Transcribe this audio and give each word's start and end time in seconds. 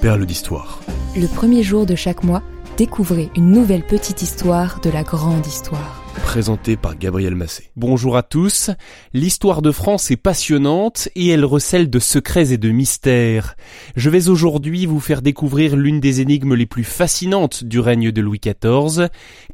perles 0.00 0.26
d'histoire. 0.26 0.80
Le 1.16 1.26
premier 1.26 1.62
jour 1.62 1.84
de 1.84 1.96
chaque 1.96 2.22
mois, 2.22 2.42
découvrez 2.76 3.30
une 3.36 3.50
nouvelle 3.50 3.84
petite 3.84 4.22
histoire 4.22 4.80
de 4.80 4.90
la 4.90 5.02
grande 5.02 5.46
histoire. 5.46 6.02
Présenté 6.22 6.76
par 6.76 6.96
Gabriel 6.96 7.34
Massé. 7.34 7.70
Bonjour 7.74 8.16
à 8.16 8.22
tous. 8.22 8.70
L'histoire 9.12 9.62
de 9.62 9.72
France 9.72 10.10
est 10.10 10.16
passionnante 10.16 11.08
et 11.14 11.28
elle 11.28 11.44
recèle 11.44 11.90
de 11.90 11.98
secrets 11.98 12.52
et 12.52 12.58
de 12.58 12.70
mystères. 12.70 13.56
Je 13.96 14.10
vais 14.10 14.28
aujourd'hui 14.28 14.86
vous 14.86 15.00
faire 15.00 15.22
découvrir 15.22 15.74
l'une 15.76 16.00
des 16.00 16.20
énigmes 16.20 16.54
les 16.54 16.66
plus 16.66 16.84
fascinantes 16.84 17.64
du 17.64 17.80
règne 17.80 18.12
de 18.12 18.20
Louis 18.20 18.40
XIV. 18.40 19.08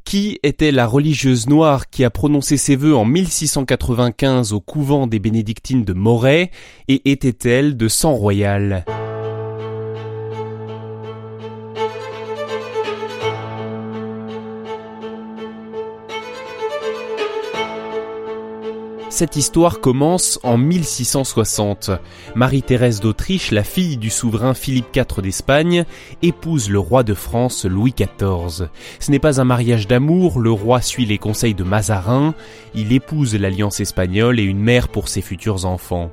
Qui 0.04 0.40
était 0.42 0.72
la 0.72 0.86
religieuse 0.86 1.48
noire 1.48 1.88
qui 1.88 2.04
a 2.04 2.10
prononcé 2.10 2.56
ses 2.56 2.76
vœux 2.76 2.96
en 2.96 3.04
1695 3.04 4.52
au 4.52 4.60
couvent 4.60 5.06
des 5.06 5.20
bénédictines 5.20 5.84
de 5.84 5.92
Moret 5.92 6.50
et 6.88 7.10
était-elle 7.10 7.76
de 7.76 7.88
sang 7.88 8.14
royal? 8.14 8.84
Cette 19.14 19.36
histoire 19.36 19.78
commence 19.78 20.40
en 20.42 20.58
1660. 20.58 21.92
Marie-Thérèse 22.34 22.98
d'Autriche, 22.98 23.52
la 23.52 23.62
fille 23.62 23.96
du 23.96 24.10
souverain 24.10 24.54
Philippe 24.54 24.88
IV 24.92 25.22
d'Espagne, 25.22 25.84
épouse 26.22 26.68
le 26.68 26.80
roi 26.80 27.04
de 27.04 27.14
France 27.14 27.64
Louis 27.64 27.94
XIV. 27.96 28.70
Ce 28.98 29.12
n'est 29.12 29.20
pas 29.20 29.40
un 29.40 29.44
mariage 29.44 29.86
d'amour, 29.86 30.40
le 30.40 30.50
roi 30.50 30.80
suit 30.80 31.06
les 31.06 31.18
conseils 31.18 31.54
de 31.54 31.62
Mazarin, 31.62 32.34
il 32.74 32.92
épouse 32.92 33.36
l'alliance 33.36 33.78
espagnole 33.78 34.40
et 34.40 34.42
une 34.42 34.58
mère 34.58 34.88
pour 34.88 35.06
ses 35.06 35.22
futurs 35.22 35.64
enfants. 35.64 36.10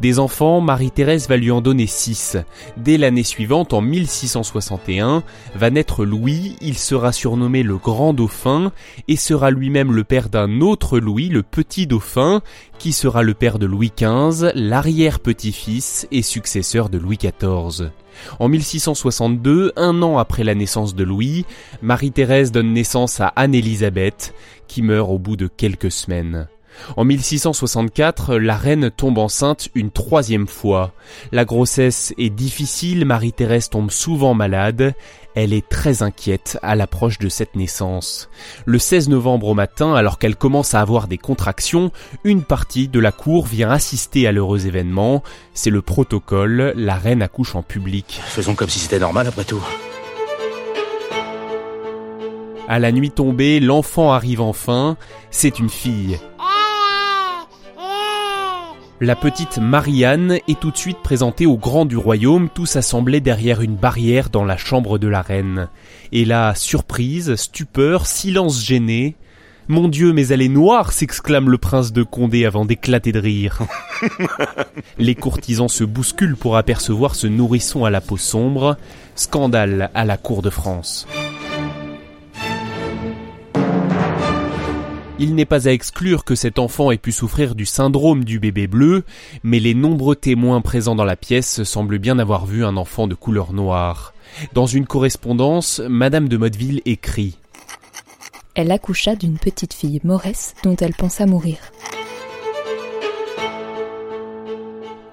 Des 0.00 0.18
enfants, 0.18 0.60
Marie-Thérèse 0.60 1.28
va 1.28 1.36
lui 1.36 1.50
en 1.50 1.60
donner 1.60 1.86
six. 1.86 2.36
Dès 2.76 2.98
l'année 2.98 3.22
suivante, 3.22 3.72
en 3.72 3.80
1661, 3.80 5.22
va 5.54 5.70
naître 5.70 6.04
Louis, 6.04 6.56
il 6.60 6.78
sera 6.78 7.12
surnommé 7.12 7.62
le 7.62 7.76
Grand 7.76 8.12
Dauphin, 8.12 8.72
et 9.08 9.16
sera 9.16 9.50
lui-même 9.50 9.92
le 9.92 10.04
père 10.04 10.28
d'un 10.28 10.60
autre 10.60 10.98
Louis, 10.98 11.28
le 11.28 11.42
Petit 11.42 11.86
Dauphin, 11.86 12.42
qui 12.78 12.92
sera 12.92 13.22
le 13.22 13.34
père 13.34 13.58
de 13.58 13.66
Louis 13.66 13.92
XV, 13.96 14.52
l'arrière-petit-fils 14.54 16.08
et 16.10 16.22
successeur 16.22 16.88
de 16.88 16.98
Louis 16.98 17.18
XIV. 17.18 17.90
En 18.38 18.48
1662, 18.48 19.72
un 19.76 20.02
an 20.02 20.18
après 20.18 20.44
la 20.44 20.54
naissance 20.54 20.94
de 20.94 21.04
Louis, 21.04 21.44
Marie-Thérèse 21.80 22.52
donne 22.52 22.72
naissance 22.72 23.20
à 23.20 23.28
Anne-Élisabeth, 23.28 24.34
qui 24.68 24.82
meurt 24.82 25.10
au 25.10 25.18
bout 25.18 25.36
de 25.36 25.48
quelques 25.48 25.90
semaines. 25.90 26.48
En 26.96 27.04
1664, 27.04 28.36
la 28.36 28.56
reine 28.56 28.90
tombe 28.90 29.18
enceinte 29.18 29.68
une 29.74 29.90
troisième 29.90 30.46
fois. 30.46 30.92
La 31.30 31.44
grossesse 31.44 32.14
est 32.18 32.30
difficile, 32.30 33.04
Marie-Thérèse 33.04 33.70
tombe 33.70 33.90
souvent 33.90 34.34
malade. 34.34 34.94
Elle 35.34 35.54
est 35.54 35.66
très 35.66 36.02
inquiète 36.02 36.58
à 36.62 36.76
l'approche 36.76 37.18
de 37.18 37.30
cette 37.30 37.56
naissance. 37.56 38.28
Le 38.66 38.78
16 38.78 39.08
novembre 39.08 39.48
au 39.48 39.54
matin, 39.54 39.94
alors 39.94 40.18
qu'elle 40.18 40.36
commence 40.36 40.74
à 40.74 40.80
avoir 40.80 41.08
des 41.08 41.18
contractions, 41.18 41.90
une 42.22 42.42
partie 42.42 42.88
de 42.88 43.00
la 43.00 43.12
cour 43.12 43.46
vient 43.46 43.70
assister 43.70 44.26
à 44.26 44.32
l'heureux 44.32 44.66
événement. 44.66 45.22
C'est 45.54 45.70
le 45.70 45.80
protocole, 45.80 46.74
la 46.76 46.96
reine 46.96 47.22
accouche 47.22 47.54
en 47.54 47.62
public. 47.62 48.20
Faisons 48.24 48.54
comme 48.54 48.68
si 48.68 48.78
c'était 48.78 48.98
normal 48.98 49.26
après 49.26 49.44
tout. 49.44 49.62
À 52.68 52.78
la 52.78 52.92
nuit 52.92 53.10
tombée, 53.10 53.60
l'enfant 53.60 54.12
arrive 54.12 54.40
enfin. 54.40 54.96
C'est 55.30 55.58
une 55.58 55.68
fille. 55.68 56.18
La 59.02 59.16
petite 59.16 59.58
Marianne 59.58 60.38
est 60.46 60.60
tout 60.60 60.70
de 60.70 60.76
suite 60.76 61.02
présentée 61.02 61.44
au 61.44 61.56
grand 61.56 61.86
du 61.86 61.96
royaume, 61.96 62.48
tous 62.48 62.76
assemblés 62.76 63.20
derrière 63.20 63.60
une 63.60 63.74
barrière 63.74 64.30
dans 64.30 64.44
la 64.44 64.56
chambre 64.56 64.96
de 64.96 65.08
la 65.08 65.22
reine. 65.22 65.68
Et 66.12 66.24
là, 66.24 66.54
surprise, 66.54 67.34
stupeur, 67.34 68.06
silence 68.06 68.64
gêné. 68.64 69.16
Mon 69.66 69.88
Dieu, 69.88 70.12
mais 70.12 70.28
elle 70.28 70.40
est 70.40 70.48
noire 70.48 70.92
s'exclame 70.92 71.50
le 71.50 71.58
prince 71.58 71.92
de 71.92 72.04
Condé 72.04 72.46
avant 72.46 72.64
d'éclater 72.64 73.10
de 73.10 73.18
rire. 73.18 73.62
Les 74.98 75.16
courtisans 75.16 75.66
se 75.66 75.82
bousculent 75.82 76.36
pour 76.36 76.56
apercevoir 76.56 77.16
ce 77.16 77.26
nourrisson 77.26 77.84
à 77.84 77.90
la 77.90 78.00
peau 78.00 78.16
sombre. 78.16 78.76
Scandale 79.16 79.90
à 79.94 80.04
la 80.04 80.16
cour 80.16 80.42
de 80.42 80.50
France. 80.50 81.08
Il 85.22 85.36
n'est 85.36 85.44
pas 85.44 85.68
à 85.68 85.70
exclure 85.70 86.24
que 86.24 86.34
cet 86.34 86.58
enfant 86.58 86.90
ait 86.90 86.98
pu 86.98 87.12
souffrir 87.12 87.54
du 87.54 87.64
syndrome 87.64 88.24
du 88.24 88.40
bébé 88.40 88.66
bleu, 88.66 89.04
mais 89.44 89.60
les 89.60 89.72
nombreux 89.72 90.16
témoins 90.16 90.60
présents 90.60 90.96
dans 90.96 91.04
la 91.04 91.14
pièce 91.14 91.62
semblent 91.62 92.00
bien 92.00 92.18
avoir 92.18 92.44
vu 92.44 92.64
un 92.64 92.76
enfant 92.76 93.06
de 93.06 93.14
couleur 93.14 93.52
noire. 93.52 94.14
Dans 94.52 94.66
une 94.66 94.84
correspondance, 94.84 95.80
Madame 95.88 96.28
de 96.28 96.36
Motteville 96.36 96.82
écrit 96.86 97.38
Elle 98.56 98.72
accoucha 98.72 99.14
d'une 99.14 99.38
petite 99.38 99.74
fille 99.74 100.00
Mauresse 100.02 100.56
dont 100.64 100.74
elle 100.74 100.94
pensa 100.94 101.24
mourir. 101.24 101.58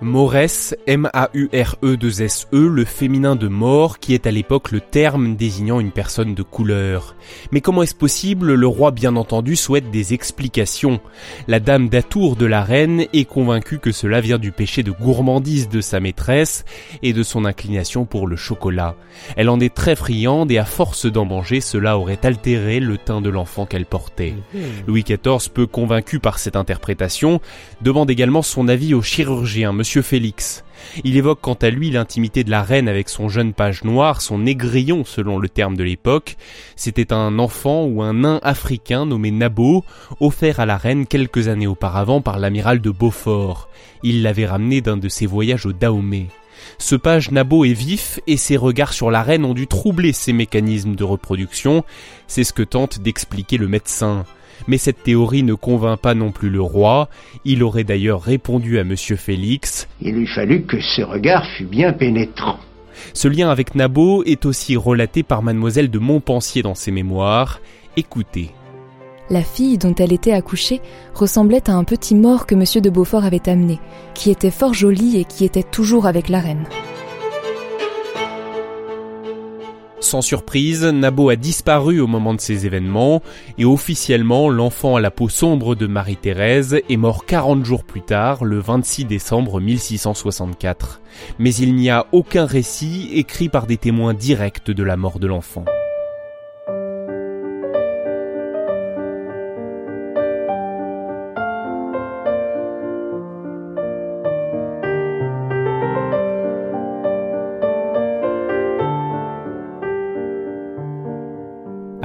Maurès, 0.01 0.75
M-A-U-R-E-2-S-E, 0.87 2.55
-E, 2.55 2.67
le 2.67 2.85
féminin 2.85 3.35
de 3.35 3.49
mort, 3.49 3.99
qui 3.99 4.13
est 4.13 4.27
à 4.27 4.31
l'époque 4.31 4.71
le 4.71 4.79
terme 4.79 5.35
désignant 5.35 5.81
une 5.81 5.91
personne 5.91 6.35
de 6.35 6.43
couleur. 6.43 7.15
Mais 7.51 7.59
comment 7.59 7.83
est-ce 7.83 7.95
possible? 7.95 8.53
Le 8.53 8.67
roi, 8.67 8.91
bien 8.91 9.17
entendu, 9.17 9.57
souhaite 9.57 9.91
des 9.91 10.13
explications. 10.13 11.01
La 11.49 11.59
dame 11.59 11.89
d'Atour 11.89 12.37
de 12.37 12.45
la 12.45 12.63
reine 12.63 13.07
est 13.11 13.25
convaincue 13.25 13.79
que 13.79 13.91
cela 13.91 14.21
vient 14.21 14.37
du 14.37 14.53
péché 14.53 14.83
de 14.83 14.91
gourmandise 14.91 15.67
de 15.67 15.81
sa 15.81 15.99
maîtresse 15.99 16.63
et 17.03 17.11
de 17.11 17.23
son 17.23 17.43
inclination 17.43 18.05
pour 18.05 18.25
le 18.25 18.37
chocolat. 18.37 18.95
Elle 19.35 19.49
en 19.49 19.59
est 19.59 19.73
très 19.73 19.97
friande 19.97 20.49
et 20.49 20.57
à 20.59 20.65
force 20.65 21.07
d'en 21.07 21.25
manger, 21.25 21.59
cela 21.59 21.97
aurait 21.97 22.25
altéré 22.25 22.79
le 22.79 22.97
teint 22.97 23.19
de 23.19 23.29
l'enfant 23.29 23.65
qu'elle 23.65 23.85
portait. 23.85 24.35
Mmh. 24.53 24.59
Louis 24.87 25.03
XIV, 25.03 25.49
peu 25.53 25.67
convaincu 25.67 26.19
par 26.19 26.39
cette 26.39 26.55
interprétation, 26.55 27.41
demande 27.81 28.09
également 28.09 28.41
son 28.41 28.69
avis 28.69 28.93
au 28.93 29.01
chirurgien, 29.01 29.73
Monsieur 29.89 30.03
Félix. 30.03 30.63
Il 31.03 31.17
évoque 31.17 31.41
quant 31.41 31.55
à 31.55 31.71
lui 31.71 31.89
l'intimité 31.89 32.43
de 32.43 32.51
la 32.51 32.61
reine 32.61 32.87
avec 32.87 33.09
son 33.09 33.27
jeune 33.27 33.53
page 33.53 33.83
noir, 33.83 34.21
son 34.21 34.37
négrillon 34.37 35.03
selon 35.03 35.39
le 35.39 35.49
terme 35.49 35.75
de 35.75 35.83
l'époque. 35.83 36.37
C'était 36.75 37.11
un 37.11 37.39
enfant 37.39 37.85
ou 37.85 38.03
un 38.03 38.13
nain 38.13 38.39
africain 38.43 39.07
nommé 39.07 39.31
Nabo, 39.31 39.83
offert 40.19 40.59
à 40.59 40.67
la 40.67 40.77
reine 40.77 41.07
quelques 41.07 41.47
années 41.47 41.65
auparavant 41.65 42.21
par 42.21 42.37
l'amiral 42.37 42.81
de 42.81 42.91
Beaufort. 42.91 43.67
Il 44.03 44.21
l'avait 44.21 44.45
ramené 44.45 44.81
d'un 44.81 44.97
de 44.97 45.09
ses 45.09 45.25
voyages 45.25 45.65
au 45.65 45.73
Dahomey. 45.73 46.27
Ce 46.77 46.95
page 46.95 47.31
Nabo 47.31 47.65
est 47.65 47.73
vif 47.73 48.19
et 48.27 48.37
ses 48.37 48.57
regards 48.57 48.93
sur 48.93 49.09
la 49.09 49.23
reine 49.23 49.43
ont 49.43 49.55
dû 49.55 49.65
troubler 49.65 50.13
ses 50.13 50.33
mécanismes 50.33 50.93
de 50.93 51.03
reproduction. 51.03 51.83
C'est 52.27 52.43
ce 52.43 52.53
que 52.53 52.61
tente 52.61 52.99
d'expliquer 52.99 53.57
le 53.57 53.67
médecin. 53.67 54.23
Mais 54.67 54.77
cette 54.77 55.03
théorie 55.03 55.43
ne 55.43 55.53
convainc 55.53 55.99
pas 55.99 56.13
non 56.13 56.31
plus 56.31 56.49
le 56.49 56.61
roi. 56.61 57.09
Il 57.45 57.63
aurait 57.63 57.83
d'ailleurs 57.83 58.21
répondu 58.21 58.79
à 58.79 58.83
monsieur 58.83 59.15
Félix. 59.15 59.87
Il 60.01 60.15
lui 60.15 60.27
fallut 60.27 60.63
que 60.63 60.79
ce 60.79 61.01
regard 61.01 61.45
fût 61.57 61.65
bien 61.65 61.93
pénétrant. 61.93 62.59
Ce 63.13 63.27
lien 63.27 63.49
avec 63.49 63.75
Nabo 63.75 64.23
est 64.23 64.45
aussi 64.45 64.75
relaté 64.75 65.23
par 65.23 65.41
mademoiselle 65.41 65.89
de 65.89 65.99
Montpensier 65.99 66.61
dans 66.61 66.75
ses 66.75 66.91
mémoires. 66.91 67.61
Écoutez. 67.97 68.51
La 69.29 69.43
fille 69.43 69.77
dont 69.77 69.93
elle 69.95 70.11
était 70.11 70.33
accouchée 70.33 70.81
ressemblait 71.13 71.69
à 71.69 71.73
un 71.73 71.83
petit 71.83 72.15
mort 72.15 72.47
que 72.47 72.55
monsieur 72.55 72.81
de 72.81 72.89
Beaufort 72.89 73.25
avait 73.25 73.47
amené, 73.47 73.79
qui 74.15 74.31
était 74.31 74.49
fort 74.49 74.73
joli 74.73 75.17
et 75.19 75.23
qui 75.23 75.45
était 75.45 75.63
toujours 75.63 76.07
avec 76.07 76.29
la 76.29 76.39
reine. 76.39 76.65
Sans 80.01 80.21
surprise, 80.21 80.85
Nabo 80.85 81.29
a 81.29 81.35
disparu 81.35 81.99
au 81.99 82.07
moment 82.07 82.33
de 82.33 82.39
ces 82.39 82.65
événements 82.65 83.21
et 83.57 83.65
officiellement 83.65 84.49
l'enfant 84.49 84.95
à 84.95 85.01
la 85.01 85.11
peau 85.11 85.27
sombre 85.27 85.75
de 85.75 85.87
Marie-Thérèse 85.87 86.81
est 86.89 86.97
mort 86.97 87.25
40 87.25 87.65
jours 87.65 87.83
plus 87.83 88.01
tard, 88.01 88.45
le 88.45 88.59
26 88.59 89.05
décembre 89.05 89.59
1664. 89.59 91.01
Mais 91.37 91.53
il 91.53 91.75
n'y 91.75 91.89
a 91.89 92.07
aucun 92.13 92.45
récit 92.45 93.09
écrit 93.13 93.49
par 93.49 93.67
des 93.67 93.77
témoins 93.77 94.13
directs 94.13 94.71
de 94.71 94.83
la 94.83 94.95
mort 94.95 95.19
de 95.19 95.27
l'enfant. 95.27 95.65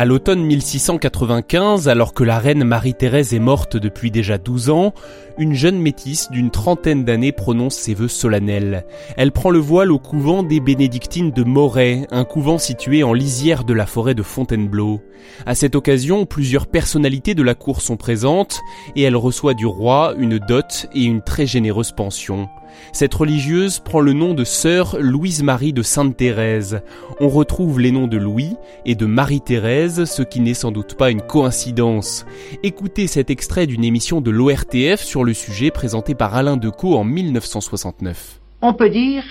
À 0.05 0.07
l'automne 0.07 0.45
1695, 0.45 1.89
alors 1.89 2.13
que 2.13 2.25
la 2.25 2.39
reine 2.39 2.63
Marie-Thérèse 2.63 3.33
est 3.33 3.39
morte 3.39 3.79
depuis 3.79 4.11
déjà 4.11 4.37
12 4.37 4.69
ans, 4.69 4.93
une 5.39 5.55
jeune 5.55 5.79
métisse 5.79 6.31
d'une 6.31 6.51
trentaine 6.51 7.07
d'années 7.07 7.33
prononce 7.33 7.75
ses 7.75 7.95
vœux 7.95 8.09
solennels. 8.09 8.85
Elle 9.17 9.33
prend 9.33 9.49
le 9.49 9.61
voile 9.61 9.91
au 9.91 9.99
couvent 9.99 10.43
des 10.43 10.61
bénédictines 10.61 11.31
de 11.31 11.43
Moret, 11.43 12.07
un 12.11 12.27
couvent 12.27 12.59
situé 12.59 13.03
en 13.03 13.15
lisière 13.15 13.65
de 13.65 13.73
la 13.73 13.87
forêt 13.87 14.15
de 14.15 14.23
Fontainebleau. 14.23 15.01
À 15.47 15.55
cette 15.55 15.75
occasion, 15.75 16.27
plusieurs 16.27 16.67
personnalités 16.67 17.35
de 17.35 17.43
la 17.43 17.55
cour 17.55 17.81
sont 17.81 17.97
présentes 17.97 18.61
et 18.97 19.05
elle 19.05 19.17
reçoit 19.17 19.55
du 19.55 19.65
roi 19.65 20.13
une 20.19 20.39
dot 20.39 20.87
et 20.95 21.05
une 21.05 21.23
très 21.23 21.47
généreuse 21.47 21.93
pension. 21.93 22.51
Cette 22.93 23.15
religieuse 23.15 23.79
prend 23.79 24.01
le 24.01 24.13
nom 24.13 24.35
de 24.35 24.45
sœur 24.45 24.97
Louise-Marie 24.99 25.73
de 25.73 25.83
Sainte-Thérèse. 25.83 26.83
On 27.21 27.29
retrouve 27.29 27.81
les 27.81 27.91
noms 27.91 28.07
de 28.07 28.17
Louis 28.17 28.57
et 28.85 28.95
de 28.95 29.07
Marie-Thérèse, 29.07 30.05
ce 30.05 30.23
qui 30.23 30.41
n'est 30.41 30.55
sans 30.55 30.71
doute 30.71 30.95
pas 30.95 31.11
une 31.11 31.23
coïncidence. 31.23 32.27
Écoutez 32.63 33.07
cet 33.07 33.31
extrait 33.31 33.67
d'une 33.67 33.85
émission 33.85 34.21
de 34.21 34.31
l'ORTF 34.31 35.01
sur 35.03 35.25
le 35.25 35.35
sujet 35.35 35.71
présentée 35.71 36.15
par 36.15 36.35
Alain 36.35 36.57
Decaux 36.57 36.97
en 36.97 37.05
1969. 37.05 38.41
On 38.63 38.75
peut 38.75 38.91
dire 38.91 39.25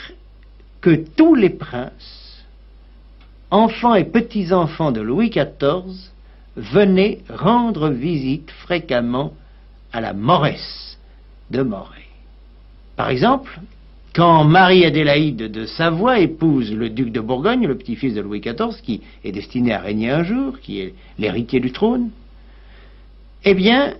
que 0.81 0.95
tous 0.95 1.35
les 1.35 1.49
princes, 1.49 2.43
enfants 3.51 3.95
et 3.95 4.03
petits-enfants 4.03 4.91
de 4.91 5.01
Louis 5.01 5.29
XIV, 5.29 6.11
venaient 6.55 7.19
rendre 7.29 7.89
visite 7.89 8.51
fréquemment 8.51 9.33
à 9.91 10.01
la 10.01 10.13
Moresse 10.13 10.97
de 11.51 11.61
Moret. 11.61 12.12
Par 12.95 13.09
exemple, 13.09 13.59
quand 14.13 14.43
Marie-Adélaïde 14.43 15.51
de 15.51 15.65
Savoie 15.65 16.19
épouse 16.19 16.71
le 16.71 16.89
duc 16.89 17.11
de 17.11 17.19
Bourgogne, 17.19 17.65
le 17.65 17.77
petit-fils 17.77 18.13
de 18.13 18.21
Louis 18.21 18.41
XIV, 18.41 18.81
qui 18.83 19.01
est 19.23 19.31
destiné 19.31 19.73
à 19.73 19.79
régner 19.79 20.11
un 20.11 20.23
jour, 20.23 20.59
qui 20.59 20.81
est 20.81 20.93
l'héritier 21.17 21.59
du 21.59 21.71
trône, 21.71 22.09
eh 23.43 23.55
bien, 23.55 23.95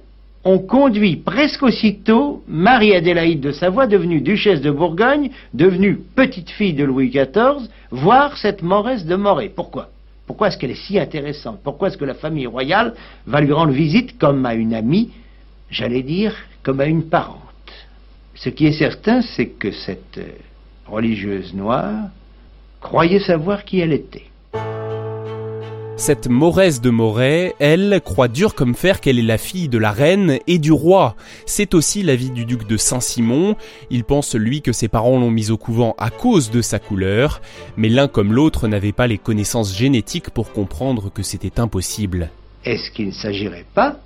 on 0.46 0.60
conduit 0.60 1.16
presque 1.16 1.64
aussitôt 1.64 2.44
Marie-Adélaïde 2.48 3.42
de 3.42 3.52
Savoie, 3.52 3.88
devenue 3.88 4.22
duchesse 4.22 4.62
de 4.62 4.70
Bourgogne, 4.70 5.32
devenue 5.54 6.00
petite-fille 6.16 6.74
de 6.74 6.84
Louis 6.84 7.10
XIV, 7.10 7.68
voir 7.92 8.38
cette 8.38 8.62
Moresse 8.62 9.06
de 9.06 9.16
Moret. 9.16 9.52
Pourquoi? 9.56 9.90
Pourquoi 10.28 10.48
est-ce 10.50 10.58
qu'elle 10.58 10.72
est 10.72 10.86
si 10.86 11.00
intéressante? 11.00 11.60
Pourquoi 11.64 11.88
est-ce 11.88 11.98
que 11.98 12.06
la 12.06 12.14
famille 12.14 12.48
royale 12.48 12.94
va 13.26 13.42
lui 13.42 13.52
rendre 13.52 13.72
visite 13.72 14.18
comme 14.20 14.46
à 14.46 14.54
une 14.54 14.74
amie, 14.74 15.12
j'allais 15.70 16.04
dire 16.04 16.36
comme 16.62 16.80
à 16.80 16.86
une 16.86 17.04
parente? 17.04 17.43
Ce 18.36 18.50
qui 18.50 18.66
est 18.66 18.78
certain, 18.78 19.22
c'est 19.22 19.48
que 19.48 19.72
cette 19.72 20.18
euh, 20.18 20.32
religieuse 20.88 21.54
noire 21.54 22.10
croyait 22.82 23.20
savoir 23.20 23.64
qui 23.64 23.80
elle 23.80 23.94
était. 23.94 24.26
Cette 25.96 26.28
Moresse 26.28 26.82
de 26.82 26.90
Moret, 26.90 27.54
elle, 27.60 28.02
croit 28.04 28.28
dur 28.28 28.56
comme 28.56 28.74
fer 28.74 29.00
qu'elle 29.00 29.20
est 29.20 29.22
la 29.22 29.38
fille 29.38 29.70
de 29.70 29.78
la 29.78 29.92
reine 29.92 30.40
et 30.48 30.58
du 30.58 30.72
roi. 30.72 31.16
C'est 31.46 31.76
aussi 31.76 32.02
l'avis 32.02 32.32
du 32.32 32.46
duc 32.46 32.68
de 32.68 32.78
Saint-Simon. 32.78 33.56
Il 33.92 34.04
pense, 34.04 34.34
lui, 34.34 34.62
que 34.62 34.72
ses 34.72 34.88
parents 34.88 35.20
l'ont 35.20 35.30
mise 35.30 35.52
au 35.52 35.58
couvent 35.58 35.96
à 36.00 36.10
cause 36.10 36.50
de 36.50 36.62
sa 36.62 36.80
couleur, 36.80 37.42
mais 37.78 37.90
l'un 37.90 38.08
comme 38.08 38.34
l'autre 38.34 38.68
n'avait 38.68 38.92
pas 38.92 39.08
les 39.08 39.20
connaissances 39.20 39.78
génétiques 39.78 40.32
pour 40.32 40.52
comprendre 40.52 41.12
que 41.14 41.22
c'était 41.22 41.60
impossible. 41.60 42.32
Est-ce 42.66 42.92
qu'il 42.92 43.08
ne 43.08 43.12
s'agirait 43.12 43.66
pas 43.76 44.00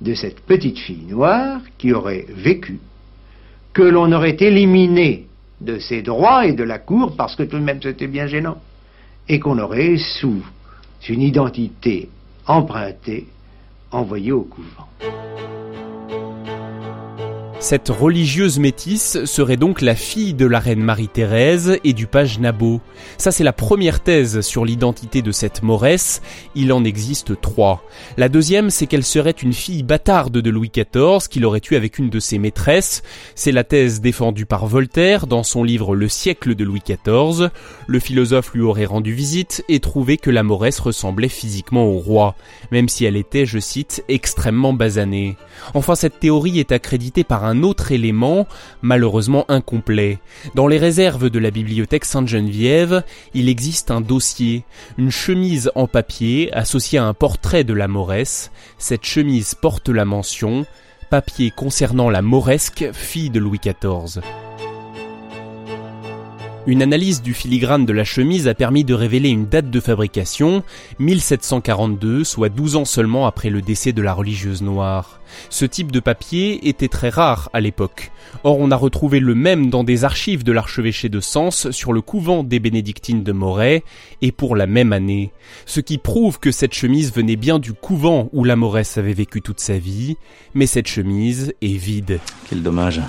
de 0.00 0.14
cette 0.14 0.40
petite 0.40 0.78
fille 0.78 1.06
noire 1.08 1.60
qui 1.76 1.92
aurait 1.92 2.26
vécu 2.28 2.78
que 3.76 3.82
l'on 3.82 4.10
aurait 4.12 4.38
éliminé 4.40 5.26
de 5.60 5.78
ses 5.78 6.00
droits 6.00 6.46
et 6.46 6.54
de 6.54 6.64
la 6.64 6.78
cour, 6.78 7.14
parce 7.14 7.36
que 7.36 7.42
tout 7.42 7.58
de 7.58 7.62
même 7.62 7.82
c'était 7.82 8.06
bien 8.06 8.26
gênant, 8.26 8.56
et 9.28 9.38
qu'on 9.38 9.58
aurait, 9.58 9.98
sous 9.98 10.42
une 11.10 11.20
identité 11.20 12.08
empruntée, 12.46 13.26
envoyé 13.90 14.32
au 14.32 14.44
couvent. 14.44 14.88
Cette 17.58 17.88
religieuse 17.88 18.58
métisse 18.58 19.24
serait 19.24 19.56
donc 19.56 19.80
la 19.80 19.94
fille 19.94 20.34
de 20.34 20.44
la 20.44 20.60
reine 20.60 20.82
Marie-Thérèse 20.82 21.78
et 21.84 21.94
du 21.94 22.06
page 22.06 22.38
Nabot. 22.38 22.82
Ça 23.16 23.32
c'est 23.32 23.44
la 23.44 23.54
première 23.54 24.00
thèse 24.00 24.42
sur 24.42 24.66
l'identité 24.66 25.22
de 25.22 25.32
cette 25.32 25.62
Moresse, 25.62 26.20
il 26.54 26.70
en 26.72 26.84
existe 26.84 27.40
trois. 27.40 27.82
La 28.18 28.28
deuxième 28.28 28.68
c'est 28.68 28.86
qu'elle 28.86 29.02
serait 29.02 29.30
une 29.30 29.54
fille 29.54 29.82
bâtarde 29.82 30.36
de 30.36 30.50
Louis 30.50 30.70
XIV 30.70 31.28
qu'il 31.28 31.46
aurait 31.46 31.62
eue 31.70 31.76
avec 31.76 31.98
une 31.98 32.10
de 32.10 32.20
ses 32.20 32.38
maîtresses. 32.38 33.02
C'est 33.34 33.52
la 33.52 33.64
thèse 33.64 34.02
défendue 34.02 34.46
par 34.46 34.66
Voltaire 34.66 35.26
dans 35.26 35.42
son 35.42 35.64
livre 35.64 35.96
Le 35.96 36.08
siècle 36.08 36.54
de 36.54 36.62
Louis 36.62 36.82
XIV. 36.86 37.48
Le 37.86 37.98
philosophe 37.98 38.52
lui 38.52 38.62
aurait 38.62 38.84
rendu 38.84 39.14
visite 39.14 39.64
et 39.70 39.80
trouvé 39.80 40.18
que 40.18 40.30
la 40.30 40.42
Moresse 40.42 40.78
ressemblait 40.78 41.30
physiquement 41.30 41.86
au 41.86 41.98
roi, 41.98 42.36
même 42.70 42.90
si 42.90 43.06
elle 43.06 43.16
était, 43.16 43.46
je 43.46 43.58
cite, 43.58 44.04
extrêmement 44.08 44.74
basanée. 44.74 45.36
Enfin 45.72 45.94
cette 45.94 46.20
théorie 46.20 46.60
est 46.60 46.70
accréditée 46.70 47.24
par 47.24 47.45
un 47.46 47.62
autre 47.62 47.92
élément, 47.92 48.46
malheureusement 48.82 49.44
incomplet. 49.48 50.18
Dans 50.54 50.66
les 50.66 50.78
réserves 50.78 51.30
de 51.30 51.38
la 51.38 51.50
bibliothèque 51.50 52.04
Sainte-Geneviève, 52.04 53.02
il 53.34 53.48
existe 53.48 53.90
un 53.90 54.00
dossier, 54.00 54.64
une 54.98 55.10
chemise 55.10 55.70
en 55.74 55.86
papier 55.86 56.52
associée 56.52 56.98
à 56.98 57.04
un 57.04 57.14
portrait 57.14 57.64
de 57.64 57.74
la 57.74 57.88
Mauresse. 57.88 58.50
Cette 58.78 59.04
chemise 59.04 59.54
porte 59.54 59.88
la 59.88 60.04
mention 60.04 60.66
papier 61.10 61.52
concernant 61.54 62.10
la 62.10 62.22
Mauresque, 62.22 62.90
fille 62.92 63.30
de 63.30 63.38
Louis 63.38 63.60
XIV. 63.60 64.20
Une 66.68 66.82
analyse 66.82 67.22
du 67.22 67.32
filigrane 67.32 67.86
de 67.86 67.92
la 67.92 68.02
chemise 68.02 68.48
a 68.48 68.54
permis 68.54 68.82
de 68.82 68.92
révéler 68.92 69.28
une 69.28 69.46
date 69.46 69.70
de 69.70 69.78
fabrication, 69.78 70.64
1742, 70.98 72.24
soit 72.24 72.48
12 72.48 72.74
ans 72.74 72.84
seulement 72.84 73.28
après 73.28 73.50
le 73.50 73.62
décès 73.62 73.92
de 73.92 74.02
la 74.02 74.12
religieuse 74.12 74.62
noire. 74.62 75.20
Ce 75.48 75.64
type 75.64 75.92
de 75.92 76.00
papier 76.00 76.68
était 76.68 76.88
très 76.88 77.08
rare 77.08 77.50
à 77.52 77.60
l'époque. 77.60 78.10
Or 78.42 78.58
on 78.58 78.72
a 78.72 78.76
retrouvé 78.76 79.20
le 79.20 79.36
même 79.36 79.70
dans 79.70 79.84
des 79.84 80.02
archives 80.02 80.42
de 80.42 80.50
l'archevêché 80.50 81.08
de 81.08 81.20
Sens 81.20 81.70
sur 81.70 81.92
le 81.92 82.00
couvent 82.00 82.42
des 82.42 82.58
bénédictines 82.58 83.22
de 83.22 83.32
Moret, 83.32 83.84
et 84.20 84.32
pour 84.32 84.56
la 84.56 84.66
même 84.66 84.92
année. 84.92 85.30
Ce 85.66 85.78
qui 85.78 85.98
prouve 85.98 86.40
que 86.40 86.50
cette 86.50 86.74
chemise 86.74 87.12
venait 87.12 87.36
bien 87.36 87.60
du 87.60 87.74
couvent 87.74 88.28
où 88.32 88.42
la 88.42 88.56
Moresse 88.56 88.98
avait 88.98 89.12
vécu 89.12 89.40
toute 89.40 89.60
sa 89.60 89.78
vie, 89.78 90.16
mais 90.54 90.66
cette 90.66 90.88
chemise 90.88 91.54
est 91.62 91.76
vide. 91.76 92.18
Quel 92.50 92.64
dommage. 92.64 93.00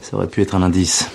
Ça 0.00 0.16
aurait 0.16 0.28
pu 0.28 0.40
être 0.40 0.54
un 0.54 0.62
indice. 0.62 1.10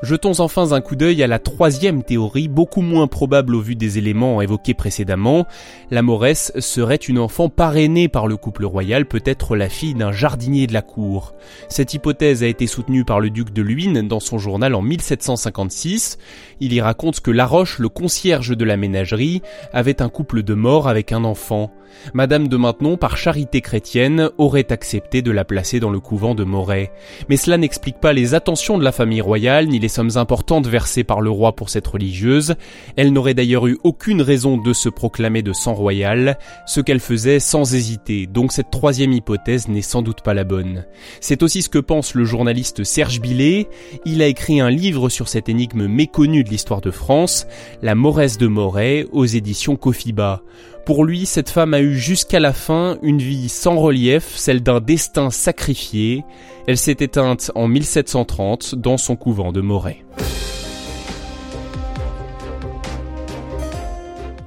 Jetons 0.00 0.38
enfin 0.38 0.70
un 0.70 0.80
coup 0.80 0.94
d'œil 0.94 1.24
à 1.24 1.26
la 1.26 1.40
troisième 1.40 2.04
théorie, 2.04 2.46
beaucoup 2.46 2.82
moins 2.82 3.08
probable 3.08 3.56
au 3.56 3.60
vu 3.60 3.74
des 3.74 3.98
éléments 3.98 4.40
évoqués 4.40 4.74
précédemment. 4.74 5.44
La 5.90 6.02
Mauresse 6.02 6.52
serait 6.60 6.94
une 6.94 7.18
enfant 7.18 7.48
parrainée 7.48 8.06
par 8.06 8.28
le 8.28 8.36
couple 8.36 8.64
royal, 8.64 9.06
peut-être 9.06 9.56
la 9.56 9.68
fille 9.68 9.94
d'un 9.94 10.12
jardinier 10.12 10.68
de 10.68 10.72
la 10.72 10.82
cour. 10.82 11.34
Cette 11.68 11.94
hypothèse 11.94 12.44
a 12.44 12.46
été 12.46 12.68
soutenue 12.68 13.04
par 13.04 13.18
le 13.18 13.30
duc 13.30 13.52
de 13.52 13.60
Luynes 13.60 14.06
dans 14.06 14.20
son 14.20 14.38
journal 14.38 14.76
en 14.76 14.82
1756. 14.82 16.18
Il 16.60 16.72
y 16.72 16.80
raconte 16.80 17.18
que 17.18 17.32
Laroche, 17.32 17.80
le 17.80 17.88
concierge 17.88 18.56
de 18.56 18.64
la 18.64 18.76
ménagerie, 18.76 19.42
avait 19.72 20.00
un 20.00 20.08
couple 20.08 20.44
de 20.44 20.54
morts 20.54 20.86
avec 20.86 21.10
un 21.10 21.24
enfant. 21.24 21.72
Madame 22.14 22.48
de 22.48 22.56
Maintenon, 22.56 22.96
par 22.96 23.16
charité 23.16 23.60
chrétienne, 23.60 24.30
aurait 24.38 24.70
accepté 24.72 25.22
de 25.22 25.30
la 25.30 25.44
placer 25.44 25.80
dans 25.80 25.90
le 25.90 26.00
couvent 26.00 26.34
de 26.34 26.44
Moret. 26.44 26.92
Mais 27.28 27.36
cela 27.36 27.56
n'explique 27.56 27.98
pas 27.98 28.12
les 28.12 28.34
attentions 28.34 28.78
de 28.78 28.84
la 28.84 28.92
famille 28.92 29.20
royale 29.20 29.66
ni 29.66 29.78
les 29.78 29.87
sommes 29.88 30.16
importantes 30.16 30.66
versées 30.66 31.04
par 31.04 31.20
le 31.20 31.30
roi 31.30 31.54
pour 31.54 31.70
cette 31.70 31.86
religieuse. 31.86 32.54
Elle 32.96 33.12
n'aurait 33.12 33.34
d'ailleurs 33.34 33.66
eu 33.66 33.78
aucune 33.84 34.22
raison 34.22 34.56
de 34.56 34.72
se 34.72 34.88
proclamer 34.88 35.42
de 35.42 35.52
sang 35.52 35.74
royal, 35.74 36.38
ce 36.66 36.80
qu'elle 36.80 37.00
faisait 37.00 37.40
sans 37.40 37.74
hésiter, 37.74 38.26
donc 38.26 38.52
cette 38.52 38.70
troisième 38.70 39.12
hypothèse 39.12 39.68
n'est 39.68 39.82
sans 39.82 40.02
doute 40.02 40.22
pas 40.22 40.34
la 40.34 40.44
bonne. 40.44 40.84
C'est 41.20 41.42
aussi 41.42 41.62
ce 41.62 41.68
que 41.68 41.78
pense 41.78 42.14
le 42.14 42.24
journaliste 42.24 42.84
Serge 42.84 43.20
Billet. 43.20 43.68
Il 44.04 44.22
a 44.22 44.26
écrit 44.26 44.60
un 44.60 44.70
livre 44.70 45.08
sur 45.08 45.28
cette 45.28 45.48
énigme 45.48 45.86
méconnue 45.86 46.44
de 46.44 46.50
l'histoire 46.50 46.80
de 46.80 46.90
France, 46.90 47.46
La 47.82 47.94
Mauresse 47.94 48.38
de 48.38 48.46
Moret, 48.46 49.06
aux 49.12 49.26
éditions 49.26 49.76
Kofiba. 49.76 50.42
Pour 50.84 51.04
lui, 51.04 51.26
cette 51.26 51.50
femme 51.50 51.74
a 51.74 51.80
eu 51.80 51.96
jusqu'à 51.96 52.40
la 52.40 52.52
fin 52.52 52.98
une 53.02 53.18
vie 53.18 53.48
sans 53.48 53.76
relief, 53.76 54.36
celle 54.36 54.62
d'un 54.62 54.80
destin 54.80 55.30
sacrifié. 55.30 56.24
Elle 56.66 56.78
s'est 56.78 56.96
éteinte 57.00 57.50
en 57.54 57.68
1730 57.68 58.74
dans 58.74 58.96
son 58.96 59.16
couvent 59.16 59.52
de 59.52 59.60
Moret. 59.60 60.04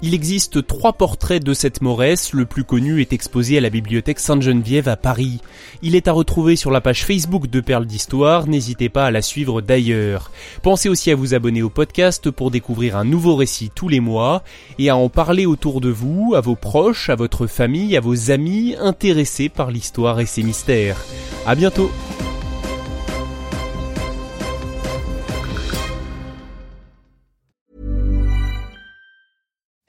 Il 0.03 0.15
existe 0.15 0.65
trois 0.65 0.93
portraits 0.93 1.43
de 1.43 1.53
cette 1.53 1.81
Mauresse, 1.81 2.33
le 2.33 2.45
plus 2.45 2.63
connu 2.63 3.01
est 3.01 3.13
exposé 3.13 3.59
à 3.59 3.61
la 3.61 3.69
bibliothèque 3.69 4.19
Sainte-Geneviève 4.19 4.87
à 4.87 4.95
Paris. 4.95 5.41
Il 5.83 5.95
est 5.95 6.07
à 6.07 6.11
retrouver 6.11 6.55
sur 6.55 6.71
la 6.71 6.81
page 6.81 7.05
Facebook 7.05 7.47
de 7.47 7.59
Perles 7.59 7.85
d'Histoire, 7.85 8.47
n'hésitez 8.47 8.89
pas 8.89 9.05
à 9.05 9.11
la 9.11 9.21
suivre 9.21 9.61
d'ailleurs. 9.61 10.31
Pensez 10.63 10.89
aussi 10.89 11.11
à 11.11 11.15
vous 11.15 11.35
abonner 11.35 11.61
au 11.61 11.69
podcast 11.69 12.31
pour 12.31 12.49
découvrir 12.49 12.97
un 12.97 13.05
nouveau 13.05 13.35
récit 13.35 13.71
tous 13.73 13.89
les 13.89 13.99
mois 13.99 14.43
et 14.79 14.89
à 14.89 14.97
en 14.97 15.07
parler 15.07 15.45
autour 15.45 15.81
de 15.81 15.89
vous, 15.89 16.33
à 16.35 16.41
vos 16.41 16.55
proches, 16.55 17.09
à 17.11 17.15
votre 17.15 17.45
famille, 17.45 17.95
à 17.95 18.01
vos 18.01 18.31
amis 18.31 18.75
intéressés 18.79 19.49
par 19.49 19.69
l'histoire 19.69 20.19
et 20.19 20.25
ses 20.25 20.41
mystères. 20.41 20.97
À 21.45 21.53
bientôt! 21.53 21.91